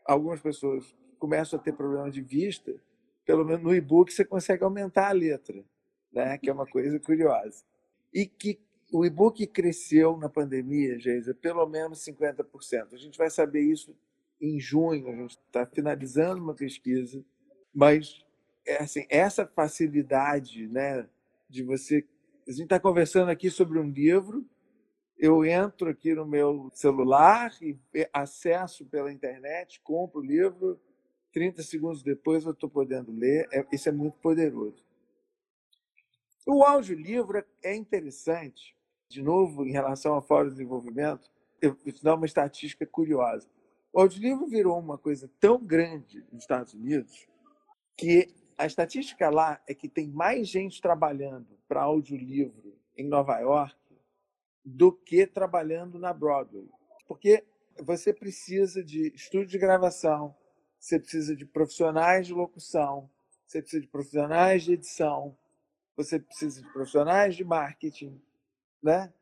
[0.05, 2.73] algumas pessoas começam a ter problema de vista,
[3.25, 5.63] pelo menos no e-book você consegue aumentar a letra,
[6.11, 6.37] né?
[6.37, 7.63] que é uma coisa curiosa.
[8.13, 8.59] E que
[8.91, 12.93] o e-book cresceu na pandemia, Geisa, pelo menos 50%.
[12.93, 13.95] A gente vai saber isso
[14.41, 17.23] em junho, a gente está finalizando uma pesquisa,
[17.73, 18.25] mas
[18.65, 21.07] é assim, essa facilidade né,
[21.49, 22.05] de você.
[22.47, 24.45] A gente está conversando aqui sobre um livro
[25.19, 27.77] eu entro aqui no meu celular e
[28.13, 30.79] acesso pela internet, compro o livro,
[31.33, 33.45] 30 segundos depois eu estou podendo ler.
[33.51, 34.81] É, isso é muito poderoso.
[36.47, 38.73] O audiolivro é interessante,
[39.09, 41.29] de novo, em relação ao Fórum de Desenvolvimento,
[41.61, 43.49] eu vou te dar uma estatística curiosa.
[43.91, 47.27] O audiolivro virou uma coisa tão grande nos Estados Unidos
[47.97, 53.73] que a estatística lá é que tem mais gente trabalhando para audiolivro em Nova York
[54.65, 56.69] do que trabalhando na Broadway.
[57.07, 57.45] Porque
[57.81, 60.35] você precisa de estúdio de gravação,
[60.77, 63.09] você precisa de profissionais de locução,
[63.47, 65.37] você precisa de profissionais de edição,
[65.95, 68.21] você precisa de profissionais de marketing,
[68.83, 69.13] né?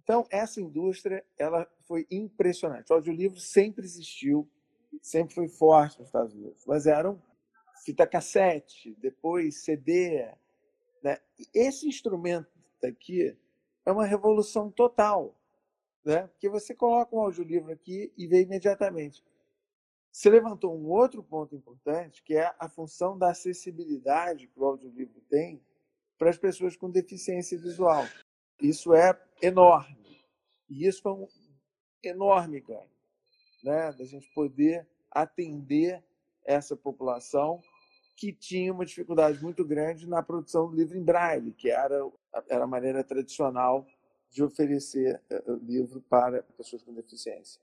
[0.00, 2.92] Então, essa indústria, ela foi impressionante.
[2.92, 4.48] O audiolivro sempre existiu,
[5.02, 7.20] sempre foi forte nos Estados Unidos, mas eram
[7.84, 10.28] fita cassete, depois CD,
[11.02, 11.18] né?
[11.54, 12.48] Esse instrumento
[12.84, 13.36] aqui
[13.84, 15.34] é uma revolução total,
[16.04, 16.26] né?
[16.28, 19.24] Porque você coloca um audiolivro aqui e vê imediatamente.
[20.10, 25.20] Você levantou um outro ponto importante, que é a função da acessibilidade que o audiolivro
[25.28, 25.62] tem
[26.16, 28.04] para as pessoas com deficiência visual.
[28.60, 30.24] Isso é enorme.
[30.68, 31.28] E isso foi um
[32.02, 32.90] enorme ganho,
[33.62, 33.92] né?
[33.92, 36.02] da gente poder atender
[36.46, 37.60] essa população
[38.16, 42.00] que tinha uma dificuldade muito grande na produção do livro em braille, que era,
[42.48, 43.86] era a maneira tradicional
[44.30, 47.60] de oferecer eh, livro para pessoas com deficiência.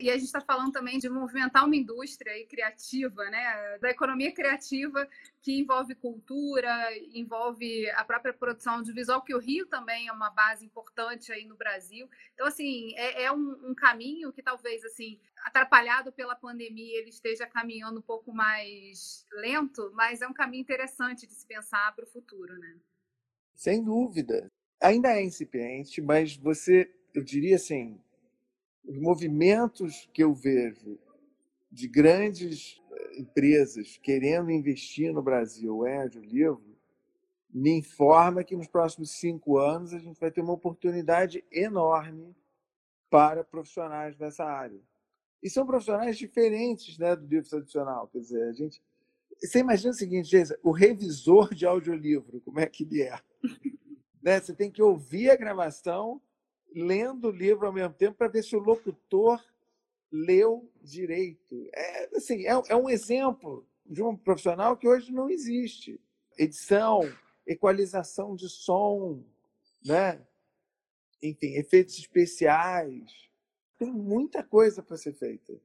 [0.00, 3.78] E a gente está falando também de movimentar uma indústria criativa, né?
[3.80, 5.06] da economia criativa
[5.42, 6.70] que envolve cultura,
[7.12, 11.54] envolve a própria produção audiovisual, que o Rio também é uma base importante aí no
[11.54, 12.08] Brasil.
[12.32, 17.46] Então, assim, é, é um, um, caminho que talvez, assim, atrapalhado pela pandemia, ele esteja
[17.46, 22.08] caminhando um pouco mais lento, mas é um caminho interessante de se pensar para o
[22.08, 22.76] futuro, né?
[23.54, 24.50] Sem dúvida.
[24.80, 28.02] Ainda é incipiente, mas você, eu diria assim,
[28.84, 30.98] os movimentos que eu vejo
[31.70, 36.70] de grandes eh, empresas querendo investir no Brasil em audiolivro
[37.52, 42.34] me informa que nos próximos cinco anos a gente vai ter uma oportunidade enorme
[43.08, 44.80] para profissionais dessa área.
[45.42, 48.08] E são profissionais diferentes né, do livro tradicional.
[48.08, 48.82] Quer dizer, a gente.
[49.40, 53.18] Você imagina o seguinte, Geisa, o revisor de audiolivro, como é que ele é?
[54.22, 54.38] né?
[54.38, 56.20] Você tem que ouvir a gravação
[56.74, 59.42] lendo o livro ao mesmo tempo para ver se o locutor
[60.10, 61.68] leu direito.
[61.74, 66.00] É, assim, é, é um exemplo de um profissional que hoje não existe.
[66.38, 67.00] Edição,
[67.46, 69.22] equalização de som,
[69.84, 70.24] né?
[71.22, 73.28] enfim, efeitos especiais.
[73.78, 75.60] Tem muita coisa para ser feita.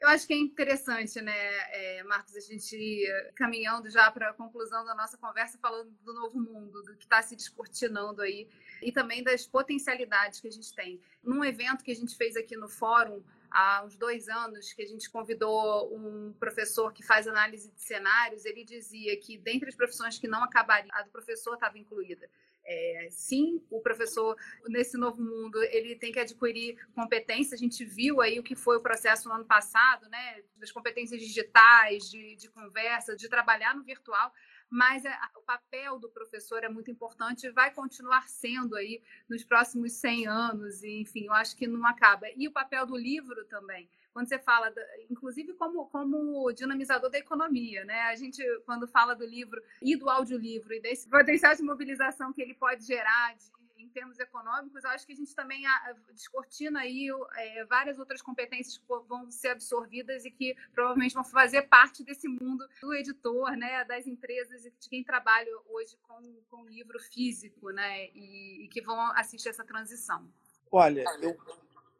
[0.00, 1.32] Eu acho que é interessante, né,
[1.72, 6.12] é, Marcos, a gente ir caminhando já para a conclusão da nossa conversa, falando do
[6.12, 8.48] novo mundo, do que está se descortinando aí,
[8.82, 11.00] e também das potencialidades que a gente tem.
[11.22, 14.86] Num evento que a gente fez aqui no fórum, há uns dois anos, que a
[14.86, 20.18] gente convidou um professor que faz análise de cenários, ele dizia que, dentre as profissões
[20.18, 22.28] que não acabariam, a do professor estava incluída.
[22.66, 24.36] É, sim, o professor
[24.68, 27.52] nesse novo mundo ele tem que adquirir competências.
[27.52, 31.20] A gente viu aí o que foi o processo no ano passado, né, das competências
[31.20, 34.32] digitais, de, de conversa, de trabalhar no virtual.
[34.70, 39.44] Mas a, o papel do professor é muito importante e vai continuar sendo aí nos
[39.44, 40.82] próximos 100 anos.
[40.82, 42.26] E, enfim, eu acho que não acaba.
[42.34, 44.72] E o papel do livro também quando você fala,
[45.10, 48.02] inclusive como, como dinamizador da economia, né?
[48.02, 52.40] A gente, quando fala do livro e do audiolivro e desse potencial de mobilização que
[52.40, 53.44] ele pode gerar de,
[53.76, 55.64] em termos econômicos, eu acho que a gente também
[56.12, 61.62] descortina aí é, várias outras competências que vão ser absorvidas e que provavelmente vão fazer
[61.62, 63.84] parte desse mundo do editor, né?
[63.84, 68.06] Das empresas e de quem trabalha hoje com, com livro físico, né?
[68.14, 70.32] E, e que vão assistir essa transição.
[70.70, 71.36] Olha, eu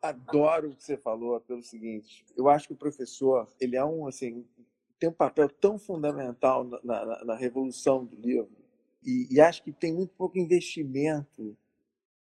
[0.05, 2.25] adoro o que você falou pelo seguinte.
[2.37, 4.47] Eu acho que o professor, ele é um, assim,
[4.99, 8.51] tem um papel tão fundamental na, na, na revolução do livro.
[9.03, 11.57] E, e, acho que tem muito pouco investimento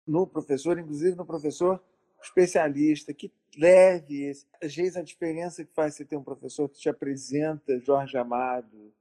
[0.06, 1.82] no professor, inclusive no professor
[2.22, 4.46] especialista, que leve esse.
[4.62, 8.92] Às vezes a diferença que faz você ter um professor que te apresenta Jorge Amado,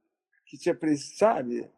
[0.46, 1.70] que te apresenta, sabe?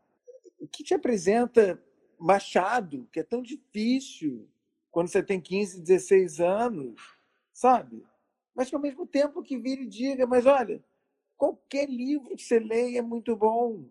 [0.71, 1.83] Que te apresenta
[2.19, 4.49] Machado, que é tão difícil
[4.93, 7.01] quando você tem 15, 16 anos,
[7.53, 8.07] sabe?
[8.55, 10.85] Mas que ao mesmo tempo que vire e diga, mas olha,
[11.37, 13.89] qualquer livro que você leia é muito bom,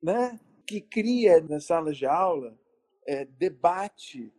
[0.00, 0.38] né?
[0.64, 2.56] Que cria nas salas de aula
[3.04, 4.32] é, debate,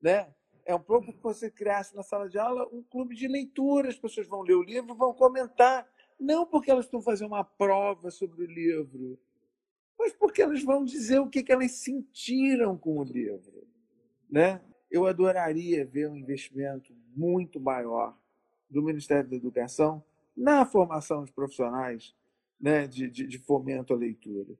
[0.00, 0.32] né?
[0.64, 3.98] É um pouco que você criasse na sala de aula um clube de leitura, as
[3.98, 5.86] pessoas vão ler o livro, vão comentar,
[6.18, 9.18] não porque elas estão fazendo uma prova sobre o livro,
[9.98, 13.66] mas porque elas vão dizer o que, que elas sentiram com o livro,
[14.30, 14.62] né?
[14.90, 18.16] Eu adoraria ver um investimento muito maior
[18.68, 20.02] do Ministério da Educação
[20.36, 22.14] na formação de profissionais
[22.60, 24.54] né, de, de, de fomento à leitura.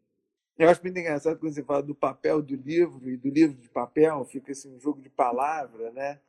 [0.56, 3.68] Eu acho muito engraçado quando você fala do papel do livro e do livro de
[3.68, 6.20] papel, fica assim um jogo de palavra, né?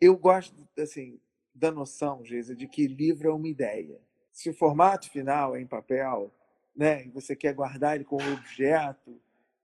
[0.00, 1.20] Eu gosto assim
[1.54, 4.00] da noção, Geisa, de que livro é uma ideia.
[4.30, 6.30] Se o formato final é em papel,
[6.74, 9.18] né, e você quer guardar ele como objeto,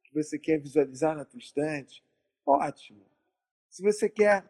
[0.04, 2.02] que você quer visualizar na tua estante,
[2.44, 3.02] ótimo.
[3.72, 4.44] Se você quer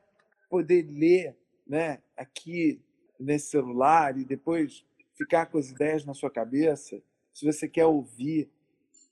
[0.50, 2.82] poder ler, né, aqui
[3.20, 7.00] nesse celular e depois ficar com as ideias na sua cabeça,
[7.32, 8.50] se você quer ouvir,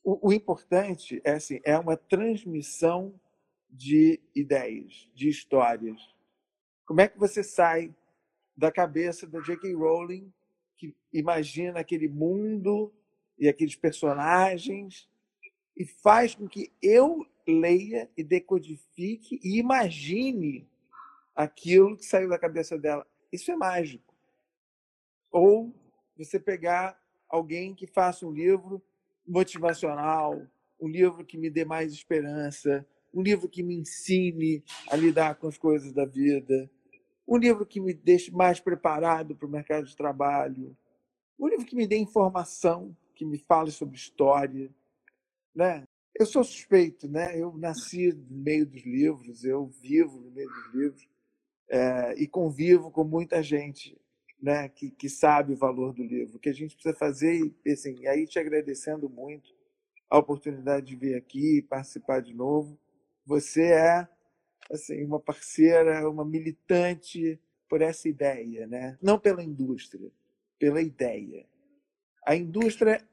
[0.03, 3.15] o, o importante é assim, é uma transmissão
[3.71, 6.01] de ideias, de histórias.
[6.85, 7.95] Como é que você sai
[8.57, 9.73] da cabeça da J.K.
[9.75, 10.33] Rowling,
[10.77, 12.93] que imagina aquele mundo
[13.39, 15.09] e aqueles personagens
[15.77, 20.69] e faz com que eu leia e decodifique e imagine
[21.35, 23.07] aquilo que saiu da cabeça dela.
[23.33, 24.15] Isso é mágico.
[25.31, 25.73] Ou
[26.17, 28.83] você pegar alguém que faça um livro
[29.27, 30.47] motivacional,
[30.81, 35.47] um livro que me dê mais esperança, um livro que me ensine a lidar com
[35.47, 36.71] as coisas da vida,
[37.27, 40.77] um livro que me deixe mais preparado para o mercado de trabalho,
[41.39, 44.71] um livro que me dê informação, que me fale sobre história,
[45.55, 45.87] né?
[46.15, 47.39] Eu sou suspeito, né?
[47.39, 51.09] Eu nasci no meio dos livros, eu vivo no meio dos livros
[51.69, 54.01] é, e convivo com muita gente
[54.43, 56.37] né, que, que sabe o valor do livro.
[56.37, 59.55] O que a gente precisa fazer, e assim, aí te agradecendo muito
[60.09, 62.79] a oportunidade de vir aqui e participar de novo.
[63.25, 64.09] Você é
[64.71, 68.99] assim uma parceira, uma militante por essa ideia, né?
[69.01, 70.11] Não pela indústria,
[70.59, 71.47] pela ideia.
[72.27, 73.07] A indústria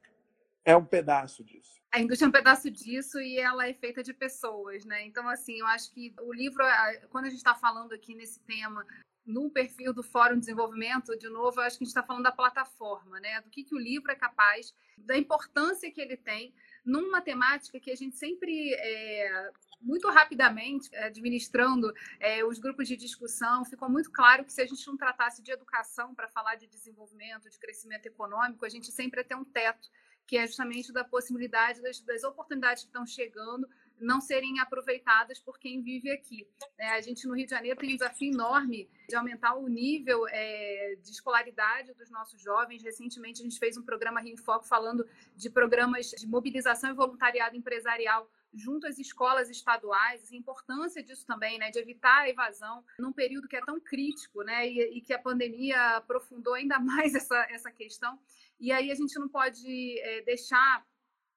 [0.64, 1.77] é um pedaço disso.
[1.90, 5.06] A indústria é um pedaço disso e ela é feita de pessoas, né?
[5.06, 6.62] Então, assim, eu acho que o livro,
[7.10, 8.84] quando a gente está falando aqui nesse tema
[9.24, 12.22] no perfil do Fórum de Desenvolvimento, de novo, eu acho que a gente está falando
[12.24, 13.40] da plataforma, né?
[13.42, 17.90] Do que, que o livro é capaz, da importância que ele tem numa temática que
[17.90, 24.44] a gente sempre, é, muito rapidamente, administrando é, os grupos de discussão, ficou muito claro
[24.44, 28.64] que se a gente não tratasse de educação para falar de desenvolvimento, de crescimento econômico,
[28.64, 29.90] a gente sempre ia ter um teto,
[30.28, 33.66] que é justamente da possibilidade das, das oportunidades que estão chegando
[33.98, 36.46] não serem aproveitadas por quem vive aqui.
[36.76, 40.28] É, a gente no Rio de Janeiro tem um desafio enorme de aumentar o nível
[40.28, 42.82] é, de escolaridade dos nossos jovens.
[42.82, 46.94] Recentemente a gente fez um programa Rio em Foco falando de programas de mobilização e
[46.94, 52.84] voluntariado empresarial junto às escolas estaduais, a importância disso também, né, de evitar a evasão
[52.98, 57.14] num período que é tão crítico, né, e, e que a pandemia aprofundou ainda mais
[57.14, 58.18] essa, essa questão.
[58.58, 60.84] E aí a gente não pode é, deixar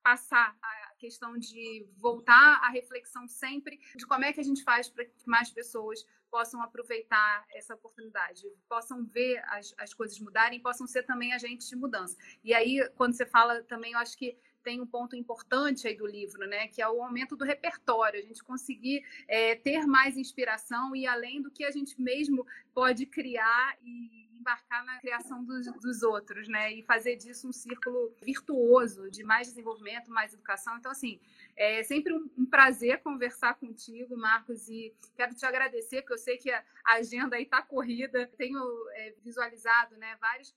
[0.01, 4.89] passar a questão de voltar à reflexão sempre de como é que a gente faz
[4.89, 10.87] para que mais pessoas possam aproveitar essa oportunidade, possam ver as, as coisas mudarem, possam
[10.87, 12.17] ser também agentes de mudança.
[12.43, 16.05] E aí, quando você fala também, eu acho que tem um ponto importante aí do
[16.05, 20.95] livro, né, que é o aumento do repertório, a gente conseguir é, ter mais inspiração
[20.95, 26.01] e além do que a gente mesmo pode criar e embarcar na criação dos, dos
[26.01, 26.73] outros, né?
[26.73, 30.75] E fazer disso um círculo virtuoso de mais desenvolvimento, mais educação.
[30.77, 31.19] Então, assim,
[31.55, 36.37] é sempre um, um prazer conversar contigo, Marcos, e quero te agradecer, porque eu sei
[36.37, 38.27] que a agenda aí está corrida.
[38.35, 38.59] Tenho
[38.93, 40.53] é, visualizado, né, vários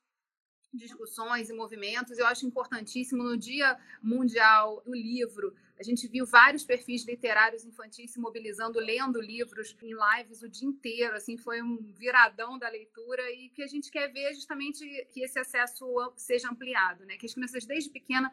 [0.75, 2.19] discussões e movimentos.
[2.19, 5.55] Eu acho importantíssimo no Dia Mundial do Livro.
[5.79, 10.69] A gente viu vários perfis literários infantis se mobilizando, lendo livros em lives o dia
[10.69, 11.17] inteiro.
[11.17, 15.23] Assim, foi um viradão da leitura e que a gente quer ver é justamente que
[15.23, 15.85] esse acesso
[16.17, 17.17] seja ampliado, né?
[17.17, 18.33] Que as crianças desde pequena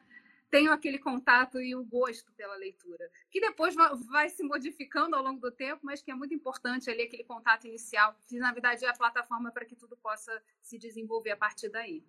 [0.52, 5.40] tenham aquele contato e o gosto pela leitura, que depois vai se modificando ao longo
[5.40, 8.90] do tempo, mas que é muito importante ali aquele contato inicial, que na verdade é
[8.90, 12.04] a plataforma para que tudo possa se desenvolver a partir daí.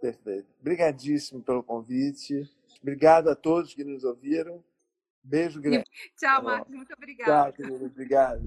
[0.00, 0.46] Perfeito.
[0.60, 2.48] Obrigadíssimo pelo convite.
[2.80, 4.62] Obrigado a todos que nos ouviram.
[5.22, 5.84] Beijo grande.
[6.16, 6.74] Tchau, Marcos.
[6.74, 7.32] Muito obrigada.
[7.32, 7.86] Tchau, querido.
[7.86, 8.42] Obrigado.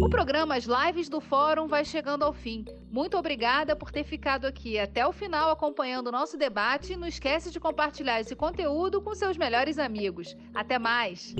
[0.00, 2.64] O programa As Lives do Fórum vai chegando ao fim.
[2.90, 6.96] Muito obrigada por ter ficado aqui até o final acompanhando o nosso debate.
[6.96, 10.36] Não esquece de compartilhar esse conteúdo com seus melhores amigos.
[10.54, 11.34] Até mais!